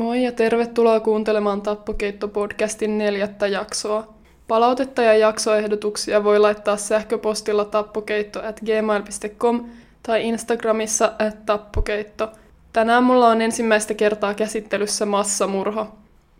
Moi 0.00 0.22
ja 0.22 0.32
tervetuloa 0.32 1.00
kuuntelemaan 1.00 1.62
Tappokeitto-podcastin 1.62 2.98
neljättä 2.98 3.46
jaksoa. 3.46 4.14
Palautetta 4.48 5.02
ja 5.02 5.14
jaksoehdotuksia 5.14 6.24
voi 6.24 6.38
laittaa 6.38 6.76
sähköpostilla 6.76 7.64
tappokeitto 7.64 8.40
tai 10.02 10.28
Instagramissa 10.28 11.12
at 11.18 11.46
tappokeitto. 11.46 12.30
Tänään 12.72 13.04
mulla 13.04 13.28
on 13.28 13.42
ensimmäistä 13.42 13.94
kertaa 13.94 14.34
käsittelyssä 14.34 15.06
massamurha. 15.06 15.92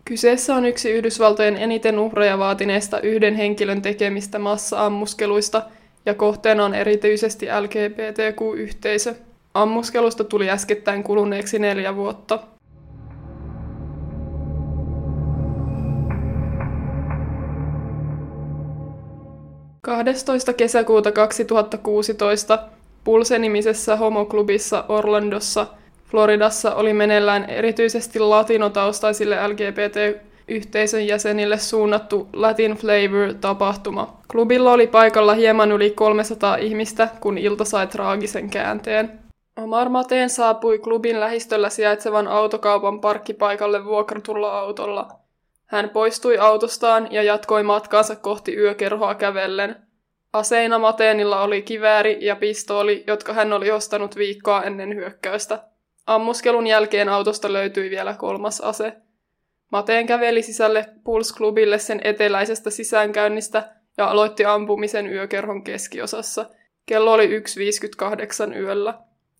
Kyseessä 0.04 0.54
on 0.54 0.64
yksi 0.64 0.90
Yhdysvaltojen 0.90 1.56
eniten 1.56 1.98
uhreja 1.98 2.38
vaatineista 2.38 3.00
yhden 3.00 3.34
henkilön 3.34 3.82
tekemistä 3.82 4.38
massa-ammuskeluista, 4.38 5.62
ja 6.06 6.14
kohteena 6.14 6.64
on 6.64 6.74
erityisesti 6.74 7.46
LGBTQ-yhteisö. 7.60 9.14
Ammuskelusta 9.54 10.24
tuli 10.24 10.50
äskettäin 10.50 11.02
kuluneeksi 11.02 11.58
neljä 11.58 11.96
vuotta. 11.96 12.38
12. 20.04 20.52
kesäkuuta 20.52 21.12
2016 21.12 22.58
Pulse-nimisessä 23.04 23.96
homoklubissa 23.96 24.84
Orlandossa, 24.88 25.66
Floridassa 26.10 26.74
oli 26.74 26.92
meneillään 26.92 27.44
erityisesti 27.44 28.18
latinotaustaisille 28.18 29.48
LGBT-yhteisön 29.48 31.06
jäsenille 31.06 31.58
suunnattu 31.58 32.28
Latin 32.32 32.72
Flavor-tapahtuma. 32.72 34.16
Klubilla 34.30 34.72
oli 34.72 34.86
paikalla 34.86 35.34
hieman 35.34 35.72
yli 35.72 35.90
300 35.90 36.56
ihmistä, 36.56 37.08
kun 37.20 37.38
ilta 37.38 37.64
sai 37.64 37.86
traagisen 37.86 38.50
käänteen. 38.50 39.20
Omar 39.56 39.88
Mateen 39.88 40.30
saapui 40.30 40.78
klubin 40.78 41.20
lähistöllä 41.20 41.70
sijaitsevan 41.70 42.28
autokaupan 42.28 43.00
parkkipaikalle 43.00 43.84
vuokratulla 43.84 44.58
autolla– 44.58 45.08
hän 45.70 45.90
poistui 45.90 46.38
autostaan 46.38 47.12
ja 47.12 47.22
jatkoi 47.22 47.62
matkaansa 47.62 48.16
kohti 48.16 48.56
yökerhoa 48.56 49.14
kävellen. 49.14 49.76
Aseina 50.32 50.78
Mateenilla 50.78 51.42
oli 51.42 51.62
kivääri 51.62 52.18
ja 52.20 52.36
pistooli, 52.36 53.04
jotka 53.06 53.32
hän 53.32 53.52
oli 53.52 53.70
ostanut 53.70 54.16
viikkoa 54.16 54.62
ennen 54.62 54.94
hyökkäystä. 54.94 55.62
Ammuskelun 56.06 56.66
jälkeen 56.66 57.08
autosta 57.08 57.52
löytyi 57.52 57.90
vielä 57.90 58.14
kolmas 58.14 58.60
ase. 58.60 58.92
Mateen 59.72 60.06
käveli 60.06 60.42
sisälle 60.42 60.86
Pulse-klubille 61.04 61.78
sen 61.78 62.00
eteläisestä 62.04 62.70
sisäänkäynnistä 62.70 63.68
ja 63.96 64.06
aloitti 64.10 64.44
ampumisen 64.44 65.06
yökerhon 65.06 65.64
keskiosassa. 65.64 66.46
Kello 66.86 67.12
oli 67.12 67.38
1.58 67.38 68.56
yöllä. 68.56 68.94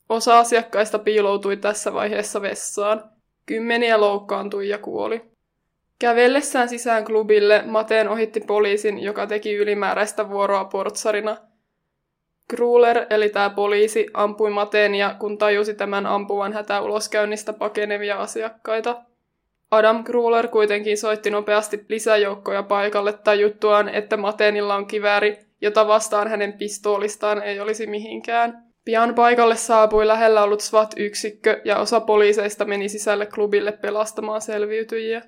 Osa 0.09 0.39
asiakkaista 0.39 0.99
piiloutui 0.99 1.57
tässä 1.57 1.93
vaiheessa 1.93 2.43
vessaan. 2.43 3.05
Kymmeniä 3.47 4.01
loukkaantui 4.01 4.69
ja 4.69 4.79
kuoli. 4.79 5.30
Kävellessään 6.01 6.69
sisään 6.69 7.05
klubille 7.05 7.63
Mateen 7.67 8.09
ohitti 8.09 8.41
poliisin, 8.41 8.99
joka 8.99 9.27
teki 9.27 9.55
ylimääräistä 9.55 10.29
vuoroa 10.29 10.65
portsarina. 10.65 11.37
Kruler, 12.49 13.07
eli 13.11 13.29
tämä 13.29 13.51
poliisi, 13.51 14.07
ampui 14.15 14.51
Mateenia, 14.51 15.15
kun 15.19 15.39
tajusi 15.39 15.75
tämän 15.75 16.07
ampuvan 16.07 16.53
hätäuloskäynnistä 16.53 17.53
pakenevia 17.53 18.17
asiakkaita. 18.17 19.03
Adam 19.71 20.05
Kruler 20.05 20.49
kuitenkin 20.49 20.99
soitti 20.99 21.31
nopeasti 21.31 21.85
lisäjoukkoja 21.89 22.63
paikalle 22.63 23.13
tajuttuaan, 23.13 23.89
että 23.89 24.17
Mateenilla 24.17 24.75
on 24.75 24.87
kivääri, 24.87 25.39
jota 25.61 25.89
vastaan 25.89 26.29
hänen 26.29 26.53
pistoolistaan 26.53 27.43
ei 27.43 27.61
olisi 27.61 27.87
mihinkään. 27.87 28.65
Pian 28.85 29.15
paikalle 29.15 29.57
saapui 29.57 30.07
lähellä 30.07 30.43
ollut 30.43 30.61
SWAT-yksikkö 30.61 31.61
ja 31.65 31.79
osa 31.79 32.01
poliiseista 32.01 32.65
meni 32.65 32.89
sisälle 32.89 33.27
klubille 33.27 33.73
pelastamaan 33.73 34.41
selviytyjiä. 34.41 35.23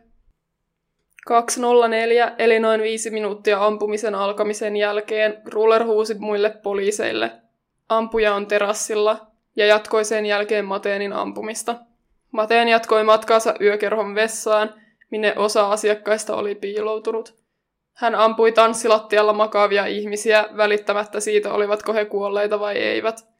2.04, 1.31 2.33
eli 2.39 2.61
noin 2.61 2.83
viisi 2.83 3.11
minuuttia 3.11 3.65
ampumisen 3.65 4.15
alkamisen 4.15 4.77
jälkeen, 4.77 5.43
Ruler 5.45 5.85
huusi 5.85 6.15
muille 6.15 6.51
poliiseille. 6.63 7.31
Ampuja 7.89 8.35
on 8.35 8.47
terassilla, 8.47 9.27
ja 9.57 9.67
jatkoi 9.67 10.05
sen 10.05 10.27
jälkeen 10.27 10.65
Mateenin 10.65 11.13
ampumista. 11.13 11.77
Mateen 12.33 12.69
jatkoi 12.69 13.05
matkaansa 13.05 13.55
yökerhon 13.61 14.15
vessaan, 14.15 14.75
minne 15.11 15.35
osa 15.37 15.71
asiakkaista 15.71 16.37
oli 16.37 16.55
piiloutunut. 16.55 17.35
Hän 17.93 18.15
ampui 18.15 18.53
tanssilattialla 18.53 19.33
makaavia 19.33 19.87
ihmisiä, 19.87 20.45
välittämättä 20.57 21.21
siitä 21.21 21.53
olivatko 21.53 21.93
he 21.93 22.05
kuolleita 22.05 22.61
vai 22.61 22.77
eivät– 22.79 23.25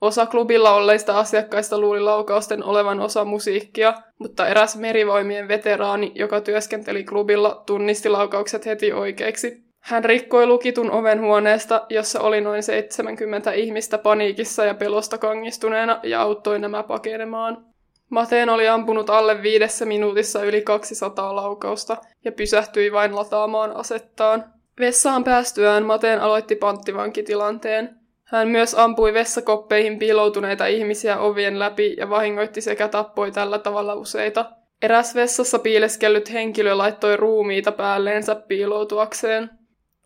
Osa 0.00 0.26
klubilla 0.26 0.74
olleista 0.74 1.18
asiakkaista 1.18 1.78
luuli 1.78 2.00
laukausten 2.00 2.64
olevan 2.64 3.00
osa 3.00 3.24
musiikkia, 3.24 3.94
mutta 4.18 4.48
eräs 4.48 4.76
merivoimien 4.76 5.48
veteraani, 5.48 6.12
joka 6.14 6.40
työskenteli 6.40 7.04
klubilla, 7.04 7.62
tunnisti 7.66 8.08
laukaukset 8.08 8.66
heti 8.66 8.92
oikeiksi. 8.92 9.64
Hän 9.80 10.04
rikkoi 10.04 10.46
lukitun 10.46 10.90
oven 10.90 11.20
huoneesta, 11.20 11.86
jossa 11.88 12.20
oli 12.20 12.40
noin 12.40 12.62
70 12.62 13.52
ihmistä 13.52 13.98
paniikissa 13.98 14.64
ja 14.64 14.74
pelosta 14.74 15.18
kangistuneena 15.18 16.00
ja 16.02 16.22
auttoi 16.22 16.58
nämä 16.58 16.82
pakenemaan. 16.82 17.64
Mateen 18.10 18.48
oli 18.48 18.68
ampunut 18.68 19.10
alle 19.10 19.42
viidessä 19.42 19.84
minuutissa 19.84 20.42
yli 20.42 20.62
200 20.62 21.36
laukausta 21.36 21.96
ja 22.24 22.32
pysähtyi 22.32 22.92
vain 22.92 23.16
lataamaan 23.16 23.76
asettaan. 23.76 24.44
Vessaan 24.80 25.24
päästyään 25.24 25.86
Mateen 25.86 26.20
aloitti 26.20 26.56
panttivankitilanteen. 26.56 27.99
Hän 28.30 28.48
myös 28.48 28.74
ampui 28.74 29.14
vessakoppeihin 29.14 29.98
piiloutuneita 29.98 30.66
ihmisiä 30.66 31.18
ovien 31.18 31.58
läpi 31.58 31.94
ja 31.98 32.10
vahingoitti 32.10 32.60
sekä 32.60 32.88
tappoi 32.88 33.30
tällä 33.30 33.58
tavalla 33.58 33.94
useita. 33.94 34.50
Eräs 34.82 35.14
vessassa 35.14 35.58
piileskellyt 35.58 36.32
henkilö 36.32 36.74
laittoi 36.74 37.16
ruumiita 37.16 37.72
päälleensä 37.72 38.34
piiloutuakseen. 38.34 39.50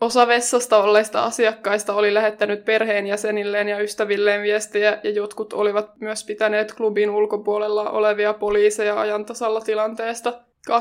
Osa 0.00 0.26
vessasta 0.26 0.82
olleista 0.82 1.24
asiakkaista 1.24 1.94
oli 1.94 2.14
lähettänyt 2.14 2.64
perheenjäsenilleen 2.64 3.68
ja 3.68 3.80
ystävilleen 3.80 4.42
viestejä 4.42 5.00
ja 5.02 5.10
jotkut 5.10 5.52
olivat 5.52 5.90
myös 6.00 6.24
pitäneet 6.24 6.74
klubin 6.74 7.10
ulkopuolella 7.10 7.90
olevia 7.90 8.34
poliiseja 8.34 9.00
ajan 9.00 9.24
tasalla 9.24 9.60
tilanteesta. 9.60 10.32
206-207 10.70 10.72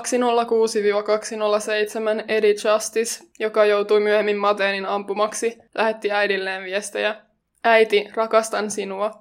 Eddie 2.27 2.55
Justice, 2.73 3.23
joka 3.39 3.65
joutui 3.65 3.99
myöhemmin 3.99 4.37
Mateenin 4.37 4.85
ampumaksi, 4.85 5.57
lähetti 5.75 6.11
äidilleen 6.11 6.63
viestejä. 6.63 7.15
Äiti, 7.63 8.09
rakastan 8.15 8.71
sinua. 8.71 9.11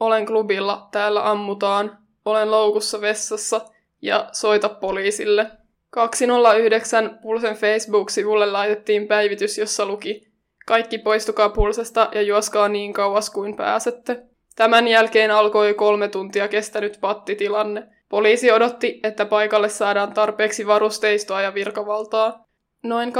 Olen 0.00 0.26
klubilla, 0.26 0.88
täällä 0.90 1.30
ammutaan. 1.30 1.98
Olen 2.24 2.50
loukussa 2.50 3.00
vessassa 3.00 3.60
ja 4.02 4.28
soita 4.32 4.68
poliisille. 4.68 5.50
209 5.90 7.18
Pulsen 7.22 7.56
Facebook-sivulle 7.56 8.46
laitettiin 8.46 9.08
päivitys, 9.08 9.58
jossa 9.58 9.86
luki 9.86 10.30
Kaikki 10.70 10.98
poistukaa 10.98 11.48
Pulsesta 11.48 12.08
ja 12.14 12.22
juoskaa 12.22 12.68
niin 12.68 12.92
kauas 12.92 13.30
kuin 13.30 13.56
pääsette. 13.56 14.22
Tämän 14.56 14.88
jälkeen 14.88 15.30
alkoi 15.30 15.74
kolme 15.74 16.08
tuntia 16.08 16.48
kestänyt 16.48 16.98
pattitilanne. 17.00 17.86
Poliisi 18.08 18.52
odotti, 18.52 19.00
että 19.02 19.26
paikalle 19.26 19.68
saadaan 19.68 20.12
tarpeeksi 20.12 20.66
varusteistoa 20.66 21.42
ja 21.42 21.54
virkavaltaa. 21.54 22.46
Noin 22.82 23.12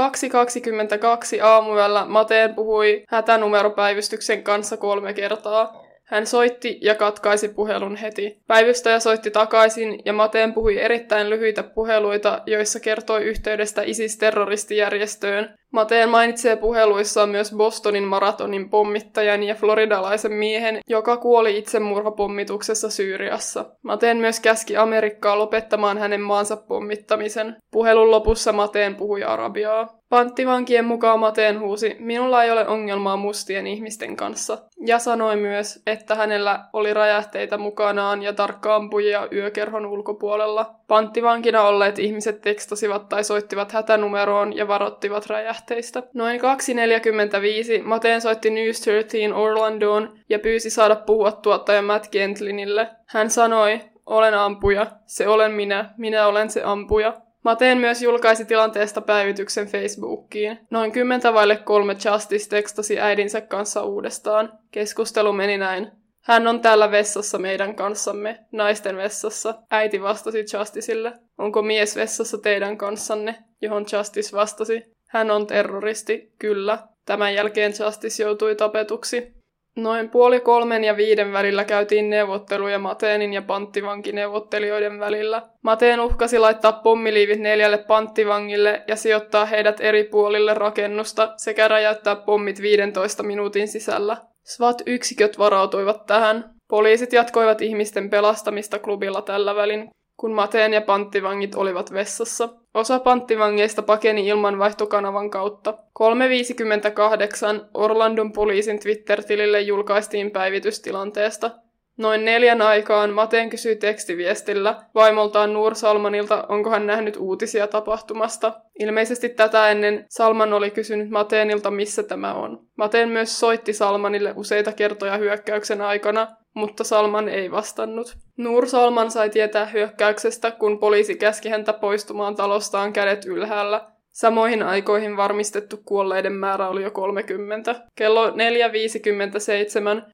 2.22 1.37 1.43
aamuyöllä 1.43 2.05
Mateen 2.05 2.55
puhui 2.55 3.03
hätänumeropäivystyksen 3.09 4.43
kanssa 4.43 4.77
kolme 4.77 5.13
kertaa. 5.13 5.83
Hän 6.05 6.27
soitti 6.27 6.77
ja 6.81 6.95
katkaisi 6.95 7.49
puhelun 7.49 7.95
heti. 7.95 8.41
Päivystäjä 8.47 8.99
soitti 8.99 9.31
takaisin 9.31 9.99
ja 10.05 10.13
Mateen 10.13 10.53
puhui 10.53 10.79
erittäin 10.79 11.29
lyhyitä 11.29 11.63
puheluita, 11.63 12.41
joissa 12.45 12.79
kertoi 12.79 13.23
yhteydestä 13.23 13.81
ISIS-terroristijärjestöön, 13.81 15.55
Mateen 15.71 16.09
mainitsee 16.09 16.55
puheluissaan 16.55 17.29
myös 17.29 17.53
Bostonin 17.57 18.03
maratonin 18.03 18.69
pommittajan 18.69 19.43
ja 19.43 19.55
floridalaisen 19.55 20.33
miehen, 20.33 20.79
joka 20.89 21.17
kuoli 21.17 21.57
itsemurhapommituksessa 21.57 22.89
Syyriassa. 22.89 23.65
Mateen 23.83 24.17
myös 24.17 24.39
käski 24.39 24.77
Amerikkaa 24.77 25.39
lopettamaan 25.39 25.97
hänen 25.97 26.21
maansa 26.21 26.57
pommittamisen. 26.57 27.55
Puhelun 27.71 28.11
lopussa 28.11 28.53
Mateen 28.53 28.95
puhui 28.95 29.23
arabiaa. 29.23 30.01
Panttivankien 30.09 30.85
mukaan 30.85 31.19
Mateen 31.19 31.59
huusi, 31.59 31.95
minulla 31.99 32.43
ei 32.43 32.51
ole 32.51 32.67
ongelmaa 32.67 33.17
mustien 33.17 33.67
ihmisten 33.67 34.15
kanssa. 34.15 34.57
Ja 34.85 34.99
sanoi 34.99 35.35
myös, 35.35 35.81
että 35.87 36.15
hänellä 36.15 36.59
oli 36.73 36.93
räjähteitä 36.93 37.57
mukanaan 37.57 38.23
ja 38.23 38.33
tarkkaampuja 38.33 39.27
yökerhon 39.33 39.85
ulkopuolella. 39.85 40.75
Panttivankina 40.87 41.61
olleet 41.61 41.99
ihmiset 41.99 42.41
tekstasivat 42.41 43.09
tai 43.09 43.23
soittivat 43.23 43.71
hätänumeroon 43.71 44.55
ja 44.55 44.67
varottivat 44.67 45.25
räjähteistä. 45.61 46.03
Noin 46.13 46.41
2.45 46.41 47.83
Mateen 47.83 48.21
soitti 48.21 48.49
News 48.49 48.85
13 48.85 49.35
Orlandoon 49.35 50.19
ja 50.29 50.39
pyysi 50.39 50.69
saada 50.69 50.95
puhua 50.95 51.31
tuottaja 51.31 51.81
Matt 51.81 52.11
Gentlinille. 52.11 52.87
Hän 53.07 53.29
sanoi, 53.29 53.81
olen 54.05 54.33
ampuja, 54.33 54.87
se 55.05 55.27
olen 55.27 55.51
minä, 55.51 55.93
minä 55.97 56.27
olen 56.27 56.49
se 56.49 56.61
ampuja. 56.63 57.13
Mateen 57.43 57.77
myös 57.77 58.01
julkaisi 58.01 58.45
tilanteesta 58.45 59.01
päivityksen 59.01 59.67
Facebookiin. 59.67 60.59
Noin 60.69 60.91
kymmentä 60.91 61.33
vaille 61.33 61.55
kolme 61.55 61.95
Justice 62.05 62.49
tekstasi 62.49 62.99
äidinsä 62.99 63.41
kanssa 63.41 63.83
uudestaan. 63.83 64.51
Keskustelu 64.71 65.33
meni 65.33 65.57
näin. 65.57 65.91
Hän 66.21 66.47
on 66.47 66.59
täällä 66.59 66.91
vessassa 66.91 67.37
meidän 67.37 67.75
kanssamme, 67.75 68.39
naisten 68.51 68.97
vessassa. 68.97 69.53
Äiti 69.71 70.01
vastasi 70.01 70.45
Justicelle. 70.53 71.13
Onko 71.37 71.61
mies 71.61 71.95
vessassa 71.95 72.37
teidän 72.37 72.77
kanssanne? 72.77 73.35
Johon 73.61 73.85
Justice 73.97 74.37
vastasi. 74.37 74.83
Hän 75.11 75.31
on 75.31 75.47
terroristi, 75.47 76.31
kyllä. 76.39 76.77
Tämän 77.05 77.33
jälkeen 77.33 77.73
Justice 77.85 78.23
joutui 78.23 78.55
tapetuksi. 78.55 79.33
Noin 79.75 80.09
puoli 80.09 80.39
kolmen 80.39 80.83
ja 80.83 80.97
viiden 80.97 81.33
välillä 81.33 81.63
käytiin 81.63 82.09
neuvotteluja 82.09 82.79
Mateenin 82.79 83.33
ja 83.33 83.41
panttivankineuvottelijoiden 83.41 84.99
välillä. 84.99 85.41
Mateen 85.61 85.99
uhkasi 85.99 86.39
laittaa 86.39 86.71
pommiliivit 86.71 87.39
neljälle 87.39 87.77
panttivangille 87.77 88.83
ja 88.87 88.95
sijoittaa 88.95 89.45
heidät 89.45 89.81
eri 89.81 90.03
puolille 90.03 90.53
rakennusta 90.53 91.33
sekä 91.37 91.67
räjäyttää 91.67 92.15
pommit 92.15 92.61
15 92.61 93.23
minuutin 93.23 93.67
sisällä. 93.67 94.17
SWAT-yksiköt 94.43 95.37
varautuivat 95.37 96.05
tähän. 96.05 96.53
Poliisit 96.67 97.13
jatkoivat 97.13 97.61
ihmisten 97.61 98.09
pelastamista 98.09 98.79
klubilla 98.79 99.21
tällä 99.21 99.55
välin, 99.55 99.89
kun 100.17 100.33
Mateen 100.33 100.73
ja 100.73 100.81
panttivangit 100.81 101.55
olivat 101.55 101.93
vessassa. 101.93 102.49
Osa 102.73 102.99
panttivangeista 102.99 103.81
pakeni 103.81 104.27
ilmanvaihtokanavan 104.27 105.29
kautta. 105.29 105.77
3.58 105.99 107.65
Orlandon 107.73 108.31
poliisin 108.31 108.79
Twitter-tilille 108.79 109.61
julkaistiin 109.61 110.31
päivitystilanteesta. 110.31 111.51
Noin 111.97 112.25
neljän 112.25 112.61
aikaan 112.61 113.09
Mateen 113.09 113.49
kysyi 113.49 113.75
tekstiviestillä 113.75 114.75
vaimoltaan 114.95 115.53
Nur 115.53 115.75
Salmanilta, 115.75 116.45
onko 116.49 116.69
hän 116.69 116.87
nähnyt 116.87 117.17
uutisia 117.17 117.67
tapahtumasta. 117.67 118.53
Ilmeisesti 118.79 119.29
tätä 119.29 119.71
ennen 119.71 120.05
Salman 120.09 120.53
oli 120.53 120.71
kysynyt 120.71 121.09
Mateenilta, 121.09 121.71
missä 121.71 122.03
tämä 122.03 122.33
on. 122.33 122.65
Mateen 122.77 123.09
myös 123.09 123.39
soitti 123.39 123.73
Salmanille 123.73 124.33
useita 124.35 124.71
kertoja 124.71 125.17
hyökkäyksen 125.17 125.81
aikana, 125.81 126.27
mutta 126.53 126.83
Salman 126.83 127.29
ei 127.29 127.51
vastannut. 127.51 128.17
Nur 128.37 128.67
Salman 128.67 129.11
sai 129.11 129.29
tietää 129.29 129.65
hyökkäyksestä, 129.65 130.51
kun 130.51 130.79
poliisi 130.79 131.15
käski 131.15 131.49
häntä 131.49 131.73
poistumaan 131.73 132.35
talostaan 132.35 132.93
kädet 132.93 133.25
ylhäällä. 133.25 133.91
Samoihin 134.11 134.63
aikoihin 134.63 135.17
varmistettu 135.17 135.77
kuolleiden 135.85 136.33
määrä 136.33 136.69
oli 136.69 136.83
jo 136.83 136.91
30. 136.91 137.75
Kello 137.95 138.29
4.57 138.29 138.35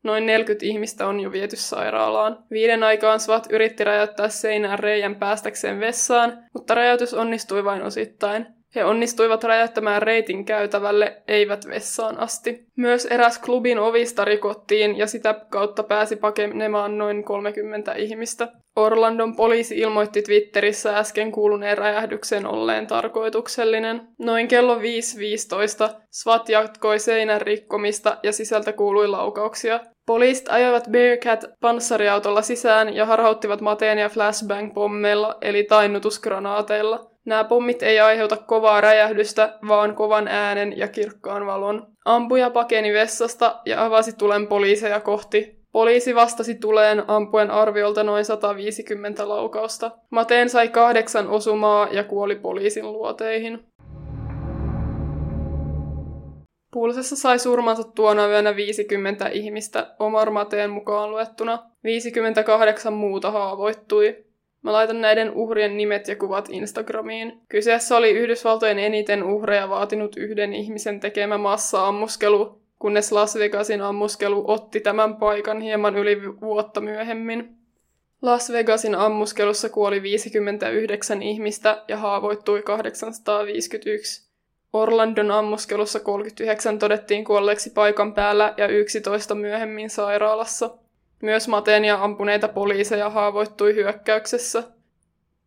noin 0.03 0.25
40 0.25 0.65
ihmistä 0.65 1.07
on 1.07 1.19
jo 1.19 1.31
viety 1.31 1.55
sairaalaan. 1.55 2.37
Viiden 2.51 2.83
aikaan 2.83 3.19
SWAT 3.19 3.47
yritti 3.49 3.83
räjäyttää 3.83 4.29
seinään 4.29 4.79
reijän 4.79 5.15
päästäkseen 5.15 5.79
vessaan, 5.79 6.37
mutta 6.53 6.75
räjäytys 6.75 7.13
onnistui 7.13 7.63
vain 7.63 7.83
osittain. 7.83 8.56
He 8.77 8.85
onnistuivat 8.85 9.43
räjäyttämään 9.43 10.01
reitin 10.01 10.45
käytävälle, 10.45 11.21
eivät 11.27 11.67
vessaan 11.67 12.19
asti. 12.19 12.65
Myös 12.75 13.05
eräs 13.05 13.39
klubin 13.39 13.79
ovista 13.79 14.25
rikottiin 14.25 14.97
ja 14.97 15.07
sitä 15.07 15.35
kautta 15.49 15.83
pääsi 15.83 16.15
pakenemaan 16.15 16.97
noin 16.97 17.23
30 17.23 17.93
ihmistä. 17.93 18.47
Orlandon 18.75 19.35
poliisi 19.35 19.79
ilmoitti 19.79 20.21
Twitterissä 20.21 20.97
äsken 20.97 21.31
kuuluneen 21.31 21.77
räjähdyksen 21.77 22.45
olleen 22.45 22.87
tarkoituksellinen. 22.87 24.01
Noin 24.19 24.47
kello 24.47 24.75
5.15 24.75 24.81
SWAT 26.11 26.49
jatkoi 26.49 26.99
seinän 26.99 27.41
rikkomista 27.41 28.17
ja 28.23 28.31
sisältä 28.31 28.73
kuului 28.73 29.07
laukauksia. 29.07 29.79
Poliisit 30.05 30.49
ajoivat 30.49 30.87
Bearcat 30.91 31.45
panssariautolla 31.61 32.41
sisään 32.41 32.95
ja 32.95 33.05
harhauttivat 33.05 33.61
Mateenia 33.61 34.09
flashbang-pommeilla 34.09 35.37
eli 35.41 35.63
tainnutusgranaateilla. 35.63 37.16
Nämä 37.27 37.43
pommit 37.43 37.83
ei 37.83 37.99
aiheuta 37.99 38.37
kovaa 38.37 38.81
räjähdystä, 38.81 39.59
vaan 39.67 39.95
kovan 39.95 40.27
äänen 40.27 40.77
ja 40.77 40.87
kirkkaan 40.87 41.45
valon. 41.45 41.87
Ampuja 42.05 42.49
pakeni 42.49 42.93
vessasta 42.93 43.61
ja 43.65 43.85
avasi 43.85 44.17
tulen 44.17 44.47
poliiseja 44.47 44.99
kohti. 44.99 45.57
Poliisi 45.71 46.15
vastasi 46.15 46.55
tuleen 46.55 47.03
ampuen 47.07 47.51
arviolta 47.51 48.03
noin 48.03 48.25
150 48.25 49.29
laukausta. 49.29 49.91
Mateen 50.09 50.49
sai 50.49 50.67
kahdeksan 50.67 51.27
osumaa 51.27 51.87
ja 51.91 52.03
kuoli 52.03 52.35
poliisin 52.35 52.91
luoteihin. 52.93 53.59
Pulsessa 56.71 57.15
sai 57.15 57.39
surmansa 57.39 57.83
tuona 57.83 58.27
yönä 58.27 58.55
50 58.55 59.27
ihmistä, 59.27 59.95
Omar 59.99 60.29
Mateen 60.29 60.69
mukaan 60.69 61.11
luettuna. 61.11 61.59
58 61.83 62.93
muuta 62.93 63.31
haavoittui. 63.31 64.26
Mä 64.67 64.73
laitan 64.73 65.01
näiden 65.01 65.31
uhrien 65.31 65.77
nimet 65.77 66.07
ja 66.07 66.15
kuvat 66.15 66.49
Instagramiin. 66.49 67.41
Kyseessä 67.49 67.97
oli 67.97 68.09
Yhdysvaltojen 68.09 68.79
eniten 68.79 69.23
uhreja 69.23 69.69
vaatinut 69.69 70.17
yhden 70.17 70.53
ihmisen 70.53 70.99
tekemä 70.99 71.37
massa-ammuskelu, 71.37 72.61
kunnes 72.79 73.11
Las 73.11 73.35
Vegasin 73.35 73.81
ammuskelu 73.81 74.43
otti 74.47 74.79
tämän 74.79 75.15
paikan 75.15 75.61
hieman 75.61 75.95
yli 75.95 76.21
vuotta 76.41 76.81
myöhemmin. 76.81 77.57
Las 78.21 78.51
Vegasin 78.51 78.95
ammuskelussa 78.95 79.69
kuoli 79.69 80.01
59 80.01 81.23
ihmistä 81.23 81.83
ja 81.87 81.97
haavoittui 81.97 82.61
851. 82.61 84.29
Orlandon 84.73 85.31
ammuskelussa 85.31 85.99
39 85.99 86.79
todettiin 86.79 87.25
kuolleeksi 87.25 87.69
paikan 87.69 88.13
päällä 88.13 88.53
ja 88.57 88.67
11 88.67 89.35
myöhemmin 89.35 89.89
sairaalassa. 89.89 90.77
Myös 91.21 91.47
Matenia 91.47 92.03
ampuneita 92.03 92.47
poliiseja 92.47 93.09
haavoittui 93.09 93.75
hyökkäyksessä. 93.75 94.63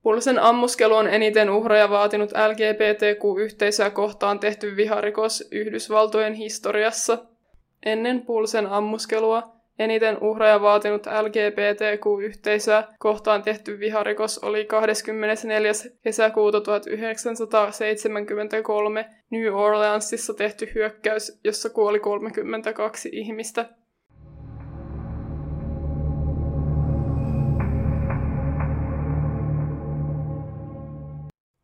Pulsen 0.02 0.38
ammuskelu 0.38 0.94
on 0.94 1.08
eniten 1.08 1.50
uhreja 1.50 1.90
vaatinut 1.90 2.32
LGBTQ-yhteisöä 2.32 3.90
kohtaan 3.90 4.38
tehty 4.38 4.76
viharikos 4.76 5.48
Yhdysvaltojen 5.50 6.34
historiassa. 6.34 7.18
Ennen 7.86 8.22
Pulsen 8.26 8.66
ammuskelua 8.66 9.42
eniten 9.78 10.22
uhreja 10.22 10.60
vaatinut 10.60 11.06
LGBTQ-yhteisöä 11.06 12.84
kohtaan 12.98 13.42
tehty 13.42 13.80
viharikos 13.80 14.38
oli 14.38 14.64
24. 14.64 15.72
kesäkuuta 16.02 16.60
1973 16.60 19.06
New 19.30 19.54
Orleansissa 19.54 20.34
tehty 20.34 20.72
hyökkäys, 20.74 21.40
jossa 21.44 21.70
kuoli 21.70 22.00
32 22.00 23.08
ihmistä. 23.12 23.79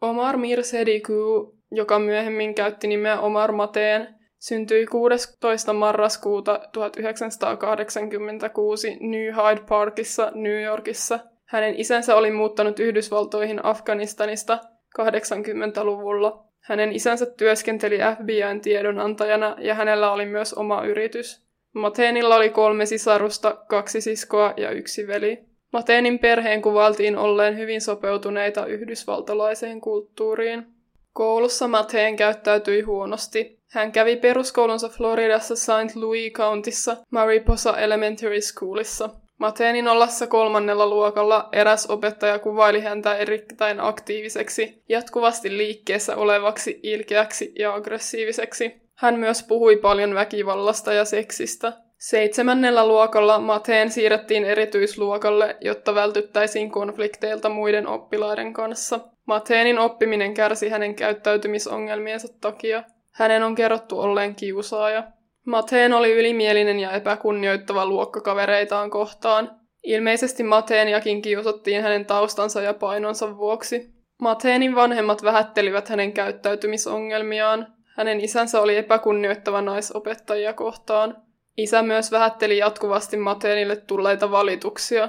Omar 0.06 0.37
Mirsediku, 0.37 1.55
joka 1.70 1.99
myöhemmin 1.99 2.55
käytti 2.55 2.87
nimeä 2.87 3.20
Omar 3.20 3.53
Mateen, 3.53 4.14
syntyi 4.38 4.86
16. 4.86 5.72
marraskuuta 5.72 6.60
1986 6.72 8.96
New 9.01 9.34
Hyde 9.34 9.63
Parkissa, 9.69 10.32
New 10.34 10.63
Yorkissa. 10.63 11.19
Hänen 11.44 11.75
isänsä 11.75 12.17
oli 12.17 12.31
muuttanut 12.31 12.79
Yhdysvaltoihin 12.79 13.65
Afganistanista 13.65 14.58
80-luvulla. 15.01 16.44
Hänen 16.60 16.93
isänsä 16.93 17.27
työskenteli 17.27 17.98
FBIn 17.98 18.60
tiedonantajana 18.60 19.56
ja 19.58 19.75
hänellä 19.75 20.13
oli 20.13 20.27
myös 20.27 20.55
oma 20.55 20.84
yritys. 20.84 21.46
Mateenilla 21.75 22.36
oli 22.36 22.51
kolme 22.51 22.86
sisarusta, 22.86 23.56
kaksi 23.69 24.01
siskoa 24.01 24.55
ja 24.56 24.70
yksi 24.70 25.06
veli. 25.06 25.44
Mateenin 25.73 26.19
perheen 26.19 26.63
kuvaltiin 26.63 27.19
olleen 27.19 27.58
hyvin 27.58 27.81
sopeutuneita 27.81 28.67
yhdysvaltalaiseen 28.67 29.81
kulttuuriin. 29.81 30.67
Koulussa 31.13 31.69
Mateen 31.69 32.17
käyttäytyi 32.17 32.81
huonosti. 32.81 33.58
Hän 33.70 33.93
kävi 33.93 34.17
peruskoulunsa 34.17 34.89
Floridassa 34.89 35.56
St. 35.56 35.96
Louis 35.96 36.32
Countissa 36.32 36.96
Mariposa 37.11 37.79
Elementary 37.79 38.41
Schoolissa. 38.41 39.11
Mateenin 39.39 39.89
ollessa 39.89 40.27
kolmannella 40.27 40.87
luokalla 40.87 41.49
eräs 41.53 41.87
opettaja 41.87 42.39
kuvaili 42.39 42.81
häntä 42.81 43.17
erittäin 43.17 43.81
aktiiviseksi, 43.81 44.82
jatkuvasti 44.89 45.58
liikkeessä 45.58 46.17
olevaksi, 46.17 46.81
ilkeäksi 46.82 47.53
ja 47.58 47.75
aggressiiviseksi. 47.75 48.73
Hän 48.94 49.19
myös 49.19 49.43
puhui 49.43 49.77
paljon 49.77 50.15
väkivallasta 50.15 50.93
ja 50.93 51.05
seksistä. 51.05 51.73
Seitsemännellä 52.06 52.86
luokalla 52.86 53.39
Mateen 53.39 53.91
siirrettiin 53.91 54.44
erityisluokalle, 54.44 55.56
jotta 55.60 55.94
vältyttäisiin 55.94 56.70
konflikteilta 56.70 57.48
muiden 57.48 57.86
oppilaiden 57.86 58.53
kanssa. 58.53 59.01
Mateenin 59.27 59.79
oppiminen 59.79 60.34
kärsi 60.34 60.69
hänen 60.69 60.94
käyttäytymisongelmiensa 60.94 62.29
takia. 62.41 62.82
Hänen 63.13 63.43
on 63.43 63.55
kerrottu 63.55 64.01
olleen 64.01 64.34
kiusaaja. 64.34 65.05
Mateen 65.46 65.93
oli 65.93 66.13
ylimielinen 66.13 66.81
ja 66.81 66.91
epäkunnioittava 66.91 67.86
luokkakavereitaan 67.86 68.91
kohtaan. 68.91 69.51
Ilmeisesti 69.82 70.43
Mateeniakin 70.43 71.22
kiusattiin 71.22 71.82
hänen 71.82 72.06
taustansa 72.06 72.63
ja 72.63 72.75
painonsa 72.75 73.36
vuoksi. 73.36 73.91
Mateenin 74.20 74.75
vanhemmat 74.75 75.22
vähättelivät 75.22 75.89
hänen 75.89 76.13
käyttäytymisongelmiaan. 76.13 77.67
Hänen 77.96 78.20
isänsä 78.20 78.60
oli 78.60 78.77
epäkunnioittava 78.77 79.63
naisopettajia 79.63 80.53
kohtaan. 80.53 81.25
Isä 81.56 81.82
myös 81.82 82.13
vähätteli 82.13 82.58
jatkuvasti 82.58 83.17
Mateenille 83.17 83.77
tulleita 83.77 84.31
valituksia. 84.31 85.08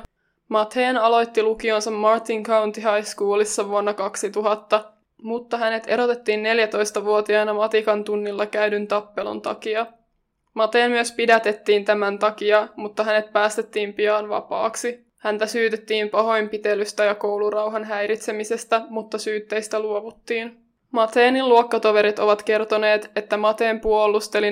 Mateen 0.49 0.97
aloitti 0.97 1.43
lukionsa 1.43 1.91
Martin 1.91 2.43
County 2.43 2.81
High 2.81 3.07
Schoolissa 3.07 3.69
vuonna 3.69 3.93
2000, 3.93 4.91
mutta 5.21 5.57
hänet 5.57 5.83
erotettiin 5.87 6.43
14-vuotiaana 6.45 7.53
matikan 7.53 8.03
tunnilla 8.03 8.45
käydyn 8.45 8.87
tappelun 8.87 9.41
takia. 9.41 9.85
Mateen 10.53 10.91
myös 10.91 11.11
pidätettiin 11.11 11.85
tämän 11.85 12.19
takia, 12.19 12.67
mutta 12.75 13.03
hänet 13.03 13.33
päästettiin 13.33 13.93
pian 13.93 14.29
vapaaksi. 14.29 15.07
Häntä 15.17 15.45
syytettiin 15.45 16.09
pahoinpitelystä 16.09 17.03
ja 17.03 17.15
koulurauhan 17.15 17.83
häiritsemisestä, 17.83 18.81
mutta 18.89 19.17
syytteistä 19.17 19.79
luovuttiin. 19.79 20.57
Mateenin 20.91 21.49
luokkatoverit 21.49 22.19
ovat 22.19 22.43
kertoneet, 22.43 23.11
että 23.15 23.37
Mateen 23.37 23.79
puolusteli 23.79 24.51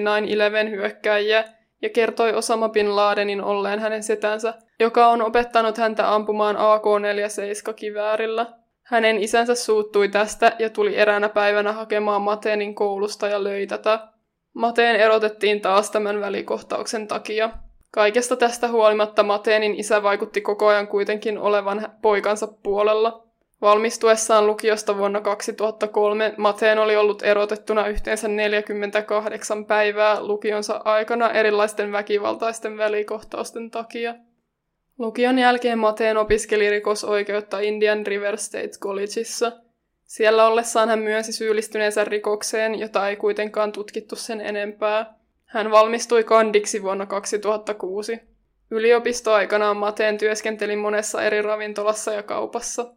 9-11 0.68 0.70
hyökkäjiä 0.70 1.46
ja 1.82 1.90
kertoi 1.90 2.34
Osama 2.34 2.70
Bin 2.70 2.96
Ladenin 2.96 3.42
olleen 3.44 3.80
hänen 3.80 4.04
setänsä, 4.04 4.54
joka 4.80 5.08
on 5.08 5.22
opettanut 5.22 5.78
häntä 5.78 6.14
ampumaan 6.14 6.58
AK-47-kiväärillä. 6.58 8.46
Hänen 8.84 9.24
isänsä 9.24 9.56
suuttui 9.56 10.10
tästä 10.10 10.56
ja 10.60 10.70
tuli 10.70 10.98
eräänä 10.98 11.30
päivänä 11.30 11.74
hakemaan 11.74 12.22
Mateenin 12.22 12.76
koulusta 12.76 13.28
ja 13.28 13.44
löi 13.44 13.68
tätä. 13.68 14.08
Mateen 14.54 14.96
erotettiin 14.96 15.62
taas 15.62 15.92
tämän 15.92 16.22
välikohtauksen 16.22 17.08
takia. 17.08 17.50
Kaikesta 17.92 18.36
tästä 18.36 18.68
huolimatta 18.68 19.24
Mateenin 19.24 19.80
isä 19.80 20.04
vaikutti 20.04 20.42
koko 20.42 20.68
ajan 20.68 20.88
kuitenkin 20.88 21.38
olevan 21.38 21.90
poikansa 22.02 22.48
puolella. 22.64 23.25
Valmistuessaan 23.62 24.48
lukiosta 24.48 24.98
vuonna 24.98 25.22
2003 25.22 26.34
Mateen 26.38 26.80
oli 26.80 26.96
ollut 26.96 27.24
erotettuna 27.24 27.88
yhteensä 27.88 28.28
48 28.28 29.66
päivää 29.66 30.24
lukionsa 30.24 30.82
aikana 30.86 31.32
erilaisten 31.32 31.92
väkivaltaisten 31.92 32.78
välikohtausten 32.78 33.72
takia. 33.72 34.16
Lukion 34.98 35.40
jälkeen 35.40 35.80
Mateen 35.80 36.18
opiskeli 36.18 36.70
rikosoikeutta 36.70 37.60
Indian 37.60 38.08
River 38.08 38.38
State 38.38 38.80
Collegeissa. 38.80 39.52
Siellä 40.04 40.48
ollessaan 40.48 40.90
hän 40.90 41.00
myönsi 41.00 41.32
syyllistyneensä 41.32 42.04
rikokseen, 42.04 42.80
jota 42.80 43.10
ei 43.10 43.16
kuitenkaan 43.16 43.72
tutkittu 43.72 44.16
sen 44.16 44.42
enempää. 44.42 45.14
Hän 45.46 45.72
valmistui 45.72 46.24
kandiksi 46.24 46.84
vuonna 46.84 47.06
2006. 47.06 48.20
Yliopistoaikanaan 48.72 49.78
Mateen 49.78 50.18
työskenteli 50.18 50.76
monessa 50.76 51.24
eri 51.24 51.42
ravintolassa 51.42 52.14
ja 52.14 52.24
kaupassa. 52.24 52.94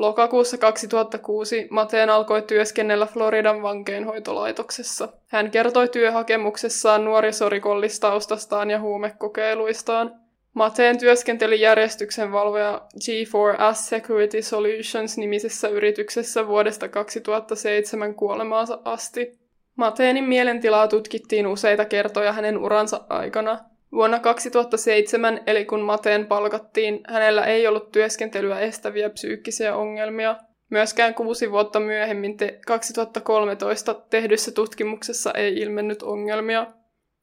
Lokakuussa 0.00 0.58
2006 0.58 1.66
Mateen 1.70 2.10
alkoi 2.10 2.42
työskennellä 2.42 3.06
Floridan 3.06 3.62
vankeinhoitolaitoksessa. 3.62 5.08
Hän 5.28 5.50
kertoi 5.50 5.88
työhakemuksessaan 5.88 7.04
nuorisorikollistaustastaan 7.04 8.70
ja 8.70 8.80
huumekokeiluistaan. 8.80 10.14
Mateen 10.54 10.98
työskenteli 10.98 11.60
järjestyksen 11.60 12.32
valvoja 12.32 12.82
G4S 12.96 13.74
Security 13.74 14.42
Solutions 14.42 15.18
nimisessä 15.18 15.68
yrityksessä 15.68 16.46
vuodesta 16.46 16.88
2007 16.88 18.14
kuolemaansa 18.14 18.78
asti. 18.84 19.38
Mateenin 19.76 20.24
mielentilaa 20.24 20.88
tutkittiin 20.88 21.46
useita 21.46 21.84
kertoja 21.84 22.32
hänen 22.32 22.58
uransa 22.58 23.00
aikana. 23.08 23.58
Vuonna 23.92 24.18
2007, 24.18 25.40
eli 25.46 25.64
kun 25.64 25.80
Mateen 25.80 26.26
palkattiin, 26.26 27.00
hänellä 27.08 27.44
ei 27.44 27.66
ollut 27.66 27.92
työskentelyä 27.92 28.60
estäviä 28.60 29.10
psyykkisiä 29.10 29.76
ongelmia. 29.76 30.36
Myöskään 30.70 31.14
kuusi 31.14 31.50
vuotta 31.50 31.80
myöhemmin 31.80 32.36
te 32.36 32.60
2013 32.66 33.94
tehdyssä 33.94 34.50
tutkimuksessa 34.52 35.32
ei 35.34 35.54
ilmennyt 35.54 36.02
ongelmia. 36.02 36.66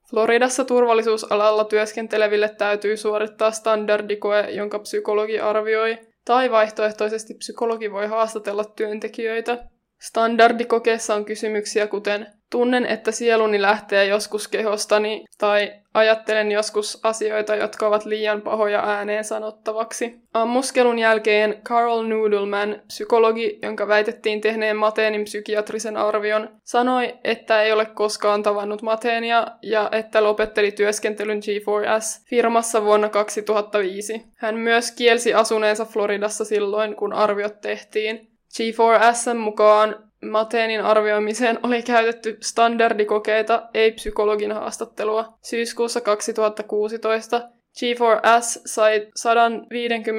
Floridassa 0.10 0.66
turvallisuusalalla 0.66 1.66
työskenteleville 1.66 2.50
täytyy 2.50 2.98
suorittaa 2.98 3.52
standardikoe, 3.52 4.52
jonka 4.52 4.80
psykologi 4.80 5.40
arvioi, 5.40 5.98
tai 6.26 6.52
vaihtoehtoisesti 6.52 7.34
psykologi 7.34 7.92
voi 7.92 8.08
haastatella 8.08 8.64
työntekijöitä. 8.64 9.58
Standardikokeessa 10.00 11.16
on 11.16 11.25
kysymyksiä 11.25 11.88
kuten 11.88 12.27
Tunnen, 12.50 12.86
että 12.86 13.12
sieluni 13.12 13.62
lähtee 13.62 14.06
joskus 14.06 14.48
kehostani, 14.48 15.25
tai 15.38 15.74
ajattelen 15.94 16.51
joskus 16.51 17.00
asioita, 17.04 17.56
jotka 17.56 17.88
ovat 17.88 18.06
liian 18.06 18.42
pahoja 18.42 18.84
ääneen 18.84 19.24
sanottavaksi. 19.24 20.16
Ammuskelun 20.34 21.00
jälkeen 21.00 21.62
Carl 21.63 22.04
Noodleman, 22.04 22.82
psykologi, 22.88 23.60
jonka 23.62 23.88
väitettiin 23.88 24.42
tehneen 24.42 24.77
Mateenin 24.77 25.24
psykiatrisen 25.24 25.98
arvion, 25.98 26.50
sanoi, 26.63 27.13
että 27.24 27.62
ei 27.62 27.72
ole 27.72 27.86
koskaan 27.86 28.44
tavannut 28.44 28.82
Mateenia 28.82 29.48
ja 29.62 29.89
että 29.92 30.24
lopetteli 30.24 30.72
työskentelyn 30.72 31.39
G4S-firmassa 31.39 32.84
vuonna 32.84 33.10
2005. 33.10 34.25
Hän 34.38 34.56
myös 34.56 34.92
kielsi 34.92 35.34
asuneensa 35.34 35.86
Floridassa 35.86 36.46
silloin, 36.46 36.96
kun 36.96 37.13
arviot 37.13 37.62
tehtiin. 37.62 38.37
G4S 38.58 39.38
mukaan 39.38 39.96
Mateenin 40.26 40.82
arvioimiseen 40.82 41.60
oli 41.64 41.84
käytetty 41.84 42.38
standardikokeita, 42.42 43.70
ei 43.74 43.92
psykologin 43.92 44.52
haastattelua. 44.52 45.38
Syyskuussa 45.42 46.02
2016 46.02 47.50
G4S 47.78 48.62
sai 48.66 49.08
151 49.16 50.12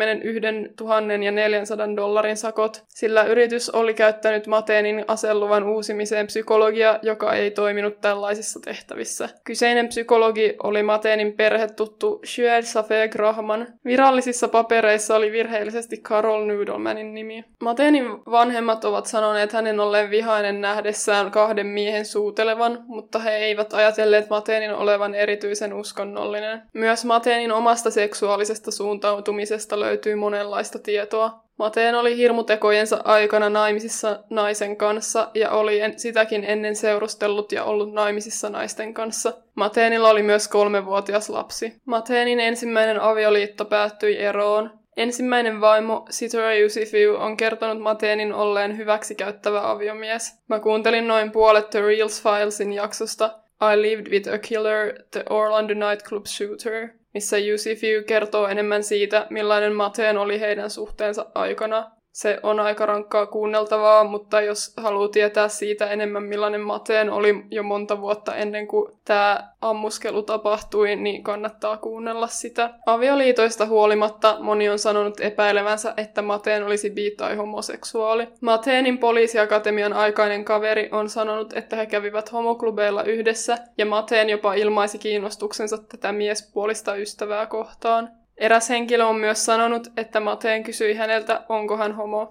400 1.30 1.96
dollarin 1.96 2.36
sakot, 2.36 2.84
sillä 2.88 3.24
yritys 3.24 3.70
oli 3.70 3.94
käyttänyt 3.94 4.46
Mateenin 4.46 5.04
aseluvan 5.08 5.64
uusimiseen 5.64 6.26
psykologia, 6.26 6.98
joka 7.02 7.32
ei 7.32 7.50
toiminut 7.50 8.00
tällaisissa 8.00 8.60
tehtävissä. 8.60 9.28
Kyseinen 9.44 9.88
psykologi 9.88 10.56
oli 10.62 10.82
Mateenin 10.82 11.32
perhetuttu 11.32 12.20
Shued 12.26 12.62
Safe 12.62 13.08
Grahman. 13.08 13.66
Virallisissa 13.84 14.48
papereissa 14.48 15.16
oli 15.16 15.32
virheellisesti 15.32 15.96
Carol 15.96 16.44
Noodlemanin 16.44 17.14
nimi. 17.14 17.44
Mateenin 17.60 18.04
vanhemmat 18.30 18.84
ovat 18.84 19.06
sanoneet 19.06 19.52
hänen 19.52 19.80
olleen 19.80 20.10
vihainen 20.10 20.60
nähdessään 20.60 21.30
kahden 21.30 21.66
miehen 21.66 22.04
suutelevan, 22.04 22.84
mutta 22.86 23.18
he 23.18 23.30
eivät 23.30 23.72
ajatelleet 23.72 24.30
Mateenin 24.30 24.74
olevan 24.74 25.14
erityisen 25.14 25.72
uskonnollinen. 25.72 26.62
Myös 26.72 27.04
Mateenin 27.04 27.47
Mateen 27.48 27.58
omasta 27.58 27.90
seksuaalisesta 27.90 28.70
suuntautumisesta 28.70 29.80
löytyy 29.80 30.14
monenlaista 30.14 30.78
tietoa. 30.78 31.44
Mateen 31.58 31.94
oli 31.94 32.16
hirmutekojensa 32.16 33.00
aikana 33.04 33.48
naimisissa 33.48 34.20
naisen 34.30 34.76
kanssa 34.76 35.30
ja 35.34 35.50
oli 35.50 35.80
en, 35.80 35.98
sitäkin 35.98 36.44
ennen 36.44 36.76
seurustellut 36.76 37.52
ja 37.52 37.64
ollut 37.64 37.92
naimisissa 37.92 38.50
naisten 38.50 38.94
kanssa. 38.94 39.32
Mateenilla 39.54 40.10
oli 40.10 40.22
myös 40.22 40.48
kolmevuotias 40.48 41.30
lapsi. 41.30 41.74
Mateenin 41.84 42.40
ensimmäinen 42.40 43.00
avioliitto 43.00 43.64
päättyi 43.64 44.18
eroon. 44.18 44.70
Ensimmäinen 44.96 45.60
vaimo, 45.60 46.06
Sitra 46.10 46.56
Yusifiu, 46.56 47.16
on 47.16 47.36
kertonut 47.36 47.82
Mateenin 47.82 48.34
olleen 48.34 48.76
hyväksikäyttävä 48.76 49.70
aviomies. 49.70 50.38
Mä 50.48 50.60
kuuntelin 50.60 51.08
noin 51.08 51.32
puolet 51.32 51.70
The 51.70 51.80
Reels 51.80 52.22
Filesin 52.22 52.72
jaksosta 52.72 53.30
I 53.72 53.82
Lived 53.82 54.10
with 54.10 54.28
a 54.28 54.38
Killer, 54.38 54.94
The 55.10 55.24
Orlando 55.30 55.74
Nightclub 55.74 56.26
Shooter 56.26 56.88
missä 57.18 57.38
Yusifiu 57.38 58.02
kertoo 58.06 58.48
enemmän 58.48 58.84
siitä, 58.84 59.26
millainen 59.30 59.72
Mateen 59.72 60.18
oli 60.18 60.40
heidän 60.40 60.70
suhteensa 60.70 61.26
aikana. 61.34 61.90
Se 62.18 62.40
on 62.42 62.60
aika 62.60 62.86
rankkaa 62.86 63.26
kuunneltavaa, 63.26 64.04
mutta 64.04 64.40
jos 64.40 64.72
haluaa 64.76 65.08
tietää 65.08 65.48
siitä 65.48 65.90
enemmän, 65.90 66.22
millainen 66.22 66.60
Mateen 66.60 67.10
oli 67.10 67.44
jo 67.50 67.62
monta 67.62 68.00
vuotta 68.00 68.34
ennen 68.34 68.68
kuin 68.68 68.92
tämä 69.04 69.52
ammuskelu 69.60 70.22
tapahtui, 70.22 70.96
niin 70.96 71.22
kannattaa 71.22 71.76
kuunnella 71.76 72.26
sitä. 72.26 72.70
Avioliitoista 72.86 73.66
huolimatta 73.66 74.36
moni 74.40 74.68
on 74.68 74.78
sanonut 74.78 75.20
epäilevänsä, 75.20 75.94
että 75.96 76.22
Mateen 76.22 76.64
olisi 76.64 76.88
bi- 76.88 77.16
tai 77.16 77.36
homoseksuaali. 77.36 78.28
Mateenin 78.40 78.98
poliisiakatemian 78.98 79.92
aikainen 79.92 80.44
kaveri 80.44 80.88
on 80.92 81.08
sanonut, 81.08 81.52
että 81.52 81.76
he 81.76 81.86
kävivät 81.86 82.32
homoklubeilla 82.32 83.02
yhdessä, 83.02 83.58
ja 83.78 83.86
Mateen 83.86 84.30
jopa 84.30 84.54
ilmaisi 84.54 84.98
kiinnostuksensa 84.98 85.78
tätä 85.78 86.12
miespuolista 86.12 86.96
ystävää 86.96 87.46
kohtaan. 87.46 88.17
Eräs 88.38 88.68
henkilö 88.68 89.04
on 89.04 89.16
myös 89.16 89.44
sanonut, 89.44 89.86
että 89.96 90.20
Mateen 90.20 90.62
kysyi 90.62 90.94
häneltä, 90.94 91.44
onko 91.48 91.76
hän 91.76 91.94
homo. 91.94 92.28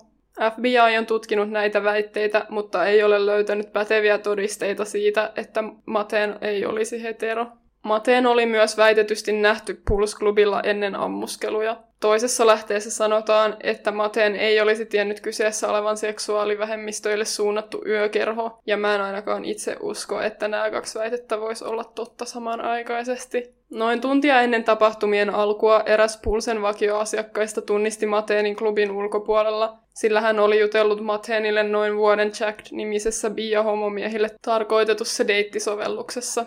FBI 0.55 0.97
on 0.97 1.05
tutkinut 1.05 1.49
näitä 1.49 1.83
väitteitä, 1.83 2.45
mutta 2.49 2.85
ei 2.85 3.03
ole 3.03 3.25
löytänyt 3.25 3.73
päteviä 3.73 4.17
todisteita 4.17 4.85
siitä, 4.85 5.31
että 5.35 5.63
Mateen 5.85 6.37
ei 6.41 6.65
olisi 6.65 7.03
hetero. 7.03 7.47
Mateen 7.83 8.25
oli 8.25 8.45
myös 8.45 8.77
väitetysti 8.77 9.31
nähty 9.31 9.81
Pulse-klubilla 9.89 10.61
ennen 10.61 10.95
ammuskeluja. 10.95 11.83
Toisessa 11.99 12.47
lähteessä 12.47 12.91
sanotaan, 12.91 13.57
että 13.63 13.91
Mateen 13.91 14.35
ei 14.35 14.61
olisi 14.61 14.85
tiennyt 14.85 15.19
kyseessä 15.19 15.69
olevan 15.69 15.97
seksuaalivähemmistöille 15.97 17.25
suunnattu 17.25 17.83
yökerho, 17.85 18.61
ja 18.65 18.77
mä 18.77 18.95
en 18.95 19.01
ainakaan 19.01 19.45
itse 19.45 19.77
usko, 19.79 20.21
että 20.21 20.47
nämä 20.47 20.71
kaksi 20.71 20.99
väitettä 20.99 21.39
voisi 21.39 21.65
olla 21.65 21.83
totta 21.83 22.25
samanaikaisesti. 22.25 23.56
Noin 23.69 24.01
tuntia 24.01 24.41
ennen 24.41 24.63
tapahtumien 24.63 25.29
alkua 25.29 25.83
eräs 25.85 26.19
Pulsen 26.23 26.61
vakioasiakkaista 26.61 27.61
tunnisti 27.61 28.05
Mateenin 28.05 28.55
klubin 28.55 28.91
ulkopuolella, 28.91 29.77
sillä 29.93 30.21
hän 30.21 30.39
oli 30.39 30.59
jutellut 30.59 31.01
Mateenille 31.01 31.63
noin 31.63 31.97
vuoden 31.97 32.31
Jacked-nimisessä 32.39 33.29
bi- 33.29 33.51
ja 33.51 33.63
homomiehille 33.63 34.29
tarkoitetussa 34.41 35.27
deittisovelluksessa. 35.27 36.45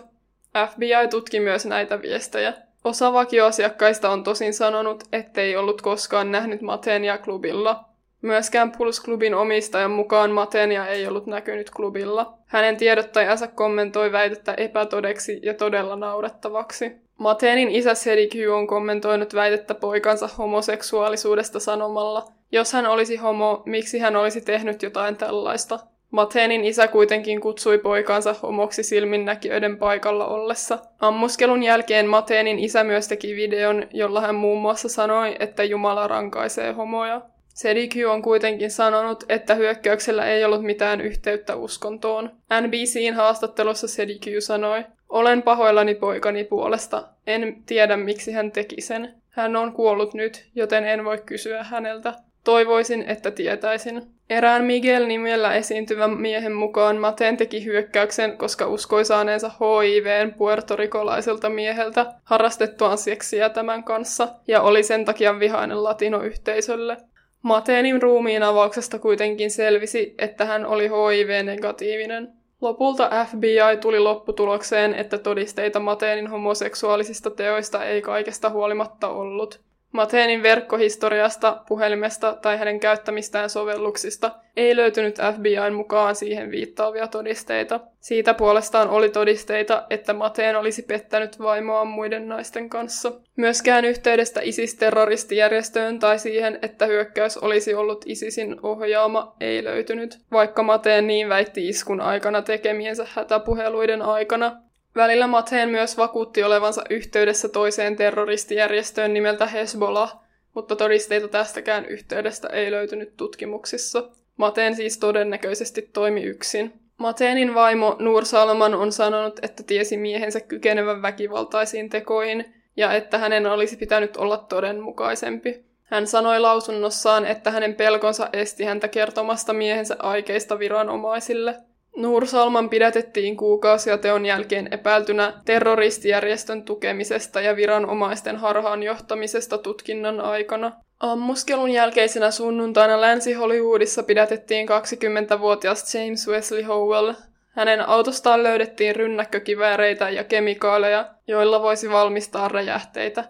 FBI 0.71 1.07
tutki 1.09 1.39
myös 1.39 1.65
näitä 1.65 2.01
viestejä. 2.01 2.53
Osa 2.83 3.13
vakioasiakkaista 3.13 4.09
on 4.09 4.23
tosin 4.23 4.53
sanonut, 4.53 5.03
ettei 5.11 5.57
ollut 5.57 5.81
koskaan 5.81 6.31
nähnyt 6.31 6.61
Mateenia 6.61 7.17
klubilla. 7.17 7.83
Myöskään 8.21 8.71
Pulse-klubin 8.71 9.35
omistajan 9.35 9.91
mukaan 9.91 10.31
Matenia 10.31 10.87
ei 10.87 11.07
ollut 11.07 11.27
näkynyt 11.27 11.69
klubilla. 11.69 12.37
Hänen 12.47 12.77
tiedottajansa 12.77 13.47
kommentoi 13.47 14.11
väitettä 14.11 14.53
epätodeksi 14.53 15.39
ja 15.43 15.53
todella 15.53 15.95
naurettavaksi. 15.95 16.91
Matenin 17.21 17.69
isä 17.69 17.93
Sediky 17.93 18.47
on 18.47 18.67
kommentoinut 18.67 19.35
väitettä 19.35 19.73
poikansa 19.73 20.29
homoseksuaalisuudesta 20.37 21.59
sanomalla, 21.59 22.31
jos 22.51 22.73
hän 22.73 22.85
olisi 22.85 23.15
homo, 23.15 23.63
miksi 23.65 23.99
hän 23.99 24.15
olisi 24.15 24.41
tehnyt 24.41 24.83
jotain 24.83 25.15
tällaista. 25.15 25.79
Matenin 26.11 26.63
isä 26.63 26.87
kuitenkin 26.87 27.41
kutsui 27.41 27.77
poikansa 27.77 28.35
homoksi 28.43 28.83
silminnäkijöiden 28.83 29.77
paikalla 29.77 30.27
ollessa. 30.27 30.79
Ammuskelun 30.99 31.63
jälkeen 31.63 32.07
Matenin 32.07 32.59
isä 32.59 32.83
myös 32.83 33.07
teki 33.07 33.35
videon, 33.35 33.87
jolla 33.93 34.21
hän 34.21 34.35
muun 34.35 34.61
muassa 34.61 34.89
sanoi, 34.89 35.35
että 35.39 35.63
Jumala 35.63 36.07
rankaisee 36.07 36.71
homoja. 36.71 37.21
Sediky 37.47 38.05
on 38.05 38.21
kuitenkin 38.21 38.71
sanonut, 38.71 39.23
että 39.29 39.55
hyökkäyksellä 39.55 40.25
ei 40.25 40.45
ollut 40.45 40.63
mitään 40.63 41.01
yhteyttä 41.01 41.55
uskontoon. 41.55 42.31
NBCin 42.61 43.13
haastattelussa 43.13 43.87
Sediky 43.87 44.41
sanoi, 44.41 44.83
olen 45.09 45.41
pahoillani 45.41 45.95
poikani 45.95 46.43
puolesta. 46.43 47.10
En 47.27 47.63
tiedä, 47.65 47.97
miksi 47.97 48.31
hän 48.31 48.51
teki 48.51 48.81
sen. 48.81 49.13
Hän 49.29 49.55
on 49.55 49.73
kuollut 49.73 50.13
nyt, 50.13 50.45
joten 50.55 50.83
en 50.83 51.05
voi 51.05 51.17
kysyä 51.25 51.63
häneltä. 51.63 52.13
Toivoisin, 52.43 53.03
että 53.07 53.31
tietäisin. 53.31 54.01
Erään 54.29 54.63
Miguel 54.63 55.07
nimellä 55.07 55.53
esiintyvän 55.53 56.09
miehen 56.09 56.53
mukaan 56.53 56.97
Maten 56.97 57.37
teki 57.37 57.65
hyökkäyksen, 57.65 58.37
koska 58.37 58.67
uskoi 58.67 59.05
saaneensa 59.05 59.49
HIVn 59.49 60.33
puertorikolaiselta 60.33 61.49
mieheltä 61.49 62.13
harrastettuaan 62.23 62.97
seksiä 62.97 63.49
tämän 63.49 63.83
kanssa 63.83 64.27
ja 64.47 64.61
oli 64.61 64.83
sen 64.83 65.05
takia 65.05 65.39
vihainen 65.39 65.83
latinoyhteisölle. 65.83 66.97
Matenin 67.41 68.01
ruumiin 68.01 68.43
avauksesta 68.43 68.99
kuitenkin 68.99 69.51
selvisi, 69.51 70.15
että 70.17 70.45
hän 70.45 70.65
oli 70.65 70.89
HIV-negatiivinen. 70.89 72.33
Lopulta 72.61 73.25
FBI 73.25 73.77
tuli 73.81 73.99
lopputulokseen, 73.99 74.95
että 74.95 75.17
todisteita 75.17 75.79
Matenin 75.79 76.27
homoseksuaalisista 76.27 77.29
teoista 77.29 77.85
ei 77.85 78.01
kaikesta 78.01 78.49
huolimatta 78.49 79.07
ollut. 79.09 79.61
Mateenin 79.91 80.43
verkkohistoriasta, 80.43 81.63
puhelimesta 81.67 82.37
tai 82.41 82.57
hänen 82.57 82.79
käyttämistään 82.79 83.49
sovelluksista 83.49 84.31
ei 84.57 84.75
löytynyt 84.75 85.15
FBIn 85.35 85.73
mukaan 85.73 86.15
siihen 86.15 86.51
viittaavia 86.51 87.07
todisteita. 87.07 87.79
Siitä 87.99 88.33
puolestaan 88.33 88.89
oli 88.89 89.09
todisteita, 89.09 89.83
että 89.89 90.13
Mateen 90.13 90.55
olisi 90.55 90.81
pettänyt 90.81 91.39
vaimoaan 91.39 91.87
muiden 91.87 92.29
naisten 92.29 92.69
kanssa. 92.69 93.11
Myöskään 93.35 93.85
yhteydestä 93.85 94.41
ISIS-terroristijärjestöön 94.43 95.99
tai 95.99 96.19
siihen, 96.19 96.59
että 96.61 96.85
hyökkäys 96.85 97.37
olisi 97.37 97.73
ollut 97.73 98.05
ISISin 98.07 98.55
ohjaama, 98.63 99.35
ei 99.39 99.63
löytynyt, 99.63 100.19
vaikka 100.31 100.63
Mateen 100.63 101.07
niin 101.07 101.29
väitti 101.29 101.69
iskun 101.69 102.01
aikana 102.01 102.41
tekemiensä 102.41 103.07
hätäpuheluiden 103.13 104.01
aikana. 104.01 104.61
Välillä 104.95 105.27
Mateen 105.27 105.69
myös 105.69 105.97
vakuutti 105.97 106.43
olevansa 106.43 106.81
yhteydessä 106.89 107.49
toiseen 107.49 107.95
terroristijärjestöön 107.95 109.13
nimeltä 109.13 109.45
Hezbollah, 109.45 110.19
mutta 110.53 110.75
todisteita 110.75 111.27
tästäkään 111.27 111.85
yhteydestä 111.85 112.47
ei 112.47 112.71
löytynyt 112.71 113.17
tutkimuksissa. 113.17 114.09
Mateen 114.37 114.75
siis 114.75 114.97
todennäköisesti 114.97 115.89
toimi 115.93 116.23
yksin. 116.23 116.73
Mateenin 116.97 117.53
vaimo 117.53 117.95
Nur 117.99 118.25
Salman 118.25 118.75
on 118.75 118.91
sanonut, 118.91 119.39
että 119.41 119.63
tiesi 119.63 119.97
miehensä 119.97 120.39
kykenevän 120.39 121.01
väkivaltaisiin 121.01 121.89
tekoihin 121.89 122.53
ja 122.77 122.93
että 122.93 123.17
hänen 123.17 123.45
olisi 123.45 123.77
pitänyt 123.77 124.17
olla 124.17 124.37
todenmukaisempi. 124.37 125.65
Hän 125.83 126.07
sanoi 126.07 126.39
lausunnossaan, 126.39 127.25
että 127.25 127.51
hänen 127.51 127.75
pelkonsa 127.75 128.29
esti 128.33 128.63
häntä 128.63 128.87
kertomasta 128.87 129.53
miehensä 129.53 129.95
aikeista 129.99 130.59
viranomaisille– 130.59 131.55
Nur 131.95 132.27
Salman 132.27 132.69
pidätettiin 132.69 133.37
kuukausia 133.37 133.97
teon 133.97 134.25
jälkeen 134.25 134.67
epäiltynä 134.71 135.33
terroristijärjestön 135.45 136.63
tukemisesta 136.63 137.41
ja 137.41 137.55
viranomaisten 137.55 138.37
harhaan 138.37 138.83
johtamisesta 138.83 139.57
tutkinnan 139.57 140.21
aikana. 140.21 140.71
Ammuskelun 140.99 141.69
jälkeisenä 141.69 142.31
sunnuntaina 142.31 143.01
Länsi-Hollywoodissa 143.01 144.03
pidätettiin 144.03 144.67
20-vuotias 144.69 145.95
James 145.95 146.27
Wesley 146.27 146.63
Howell. 146.63 147.13
Hänen 147.49 147.89
autostaan 147.89 148.43
löydettiin 148.43 148.95
rynnäkkökivääreitä 148.95 150.09
ja 150.09 150.23
kemikaaleja, 150.23 151.05
joilla 151.27 151.61
voisi 151.61 151.89
valmistaa 151.89 152.47
räjähteitä. 152.47 153.23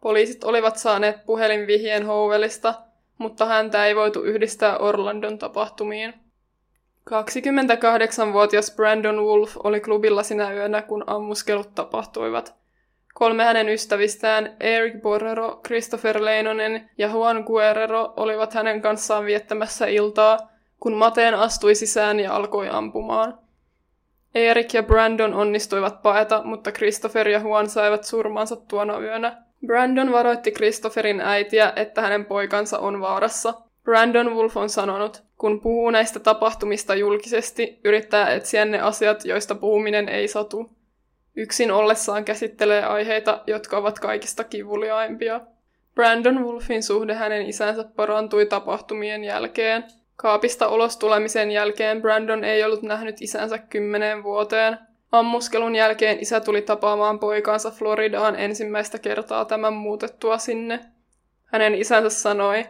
Poliisit 0.00 0.44
olivat 0.44 0.76
saaneet 0.76 1.26
puhelinvihjeen 1.26 2.06
Howellista, 2.06 2.74
mutta 3.18 3.46
häntä 3.46 3.86
ei 3.86 3.96
voitu 3.96 4.22
yhdistää 4.22 4.78
Orlandon 4.78 5.38
tapahtumiin. 5.38 6.14
28-vuotias 7.08 8.76
Brandon 8.76 9.24
Wolf 9.24 9.56
oli 9.64 9.80
klubilla 9.80 10.22
sinä 10.22 10.52
yönä, 10.52 10.82
kun 10.82 11.04
ammuskelut 11.06 11.74
tapahtuivat. 11.74 12.54
Kolme 13.14 13.44
hänen 13.44 13.68
ystävistään, 13.68 14.56
Eric 14.60 15.02
Borrero, 15.02 15.60
Christopher 15.66 16.24
Leinonen 16.24 16.90
ja 16.98 17.08
Juan 17.08 17.44
Guerrero, 17.46 18.12
olivat 18.16 18.54
hänen 18.54 18.82
kanssaan 18.82 19.24
viettämässä 19.24 19.86
iltaa, 19.86 20.38
kun 20.80 20.94
Mateen 20.94 21.34
astui 21.34 21.74
sisään 21.74 22.20
ja 22.20 22.36
alkoi 22.36 22.68
ampumaan. 22.68 23.38
Erik 24.34 24.74
ja 24.74 24.82
Brandon 24.82 25.34
onnistuivat 25.34 26.02
paeta, 26.02 26.42
mutta 26.44 26.72
Christopher 26.72 27.28
ja 27.28 27.40
Juan 27.40 27.68
saivat 27.68 28.04
surmansa 28.04 28.56
tuona 28.56 28.98
yönä. 28.98 29.42
Brandon 29.66 30.12
varoitti 30.12 30.50
Christopherin 30.50 31.20
äitiä, 31.20 31.72
että 31.76 32.02
hänen 32.02 32.24
poikansa 32.24 32.78
on 32.78 33.00
vaarassa. 33.00 33.54
Brandon 33.84 34.34
Wolf 34.34 34.56
on 34.56 34.70
sanonut, 34.70 35.27
kun 35.38 35.60
puhuu 35.60 35.90
näistä 35.90 36.20
tapahtumista 36.20 36.94
julkisesti, 36.94 37.80
yrittää 37.84 38.32
etsiä 38.32 38.64
ne 38.64 38.80
asiat, 38.80 39.24
joista 39.24 39.54
puhuminen 39.54 40.08
ei 40.08 40.28
satu. 40.28 40.70
Yksin 41.36 41.70
ollessaan 41.70 42.24
käsittelee 42.24 42.84
aiheita, 42.84 43.42
jotka 43.46 43.76
ovat 43.76 43.98
kaikista 43.98 44.44
kivuliaimpia. 44.44 45.40
Brandon 45.94 46.44
Wolfin 46.44 46.82
suhde 46.82 47.14
hänen 47.14 47.46
isänsä 47.46 47.84
parantui 47.96 48.46
tapahtumien 48.46 49.24
jälkeen. 49.24 49.84
Kaapista 50.16 50.68
ulos 50.68 50.96
tulemisen 50.96 51.50
jälkeen 51.50 52.02
Brandon 52.02 52.44
ei 52.44 52.64
ollut 52.64 52.82
nähnyt 52.82 53.22
isänsä 53.22 53.58
kymmeneen 53.58 54.22
vuoteen. 54.22 54.78
Ammuskelun 55.12 55.74
jälkeen 55.74 56.18
isä 56.20 56.40
tuli 56.40 56.62
tapaamaan 56.62 57.18
poikaansa 57.18 57.70
Floridaan 57.70 58.36
ensimmäistä 58.36 58.98
kertaa 58.98 59.44
tämän 59.44 59.72
muutettua 59.72 60.38
sinne. 60.38 60.80
Hänen 61.44 61.74
isänsä 61.74 62.10
sanoi, 62.10 62.64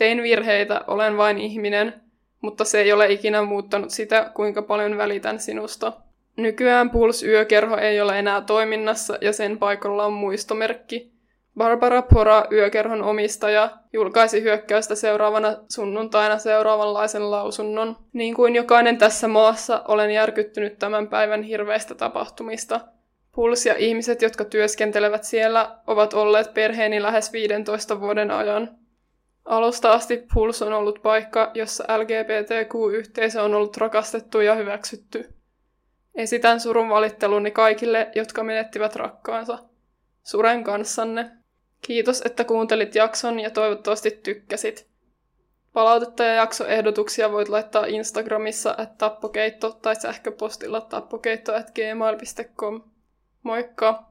Tein 0.00 0.22
virheitä, 0.22 0.80
olen 0.86 1.16
vain 1.16 1.38
ihminen, 1.38 1.94
mutta 2.40 2.64
se 2.64 2.80
ei 2.80 2.92
ole 2.92 3.12
ikinä 3.12 3.42
muuttanut 3.42 3.90
sitä, 3.90 4.30
kuinka 4.34 4.62
paljon 4.62 4.96
välitän 4.96 5.40
sinusta. 5.40 5.92
Nykyään 6.36 6.90
Puls-yökerho 6.90 7.76
ei 7.76 8.00
ole 8.00 8.18
enää 8.18 8.40
toiminnassa 8.40 9.18
ja 9.20 9.32
sen 9.32 9.58
paikalla 9.58 10.06
on 10.06 10.12
muistomerkki. 10.12 11.12
Barbara 11.56 12.02
Pora, 12.02 12.44
yökerhon 12.52 13.02
omistaja, 13.02 13.70
julkaisi 13.92 14.42
hyökkäystä 14.42 14.94
seuraavana 14.94 15.56
sunnuntaina 15.68 16.38
seuraavanlaisen 16.38 17.30
lausunnon. 17.30 17.96
Niin 18.12 18.34
kuin 18.34 18.54
jokainen 18.54 18.98
tässä 18.98 19.28
maassa, 19.28 19.84
olen 19.88 20.10
järkyttynyt 20.10 20.78
tämän 20.78 21.08
päivän 21.08 21.42
hirveistä 21.42 21.94
tapahtumista. 21.94 22.80
Puls 23.34 23.66
ja 23.66 23.74
ihmiset, 23.78 24.22
jotka 24.22 24.44
työskentelevät 24.44 25.24
siellä, 25.24 25.76
ovat 25.86 26.14
olleet 26.14 26.54
perheeni 26.54 27.02
lähes 27.02 27.32
15 27.32 28.00
vuoden 28.00 28.30
ajan. 28.30 28.79
Alusta 29.50 29.92
asti 29.92 30.26
Puls 30.34 30.62
on 30.62 30.72
ollut 30.72 31.02
paikka, 31.02 31.50
jossa 31.54 31.84
LGBTQ-yhteisö 31.98 33.42
on 33.42 33.54
ollut 33.54 33.76
rakastettu 33.76 34.40
ja 34.40 34.54
hyväksytty. 34.54 35.34
Esitän 36.14 36.60
surun 36.60 36.88
valitteluni 36.88 37.50
kaikille, 37.50 38.10
jotka 38.14 38.42
menettivät 38.42 38.96
rakkaansa. 38.96 39.58
Suren 40.22 40.64
kanssanne. 40.64 41.30
Kiitos, 41.82 42.22
että 42.26 42.44
kuuntelit 42.44 42.94
jakson 42.94 43.40
ja 43.40 43.50
toivottavasti 43.50 44.10
tykkäsit. 44.10 44.86
Palautetta 45.72 46.24
ja 46.24 46.34
jaksoehdotuksia 46.34 47.32
voit 47.32 47.48
laittaa 47.48 47.86
Instagramissa 47.86 48.74
at 48.78 48.98
tappokeitto 48.98 49.70
tai 49.82 49.96
sähköpostilla 49.96 50.80
tappokeitto 50.80 51.54
at 51.54 51.70
gmail.com. 51.70 52.82
Moikka! 53.42 54.09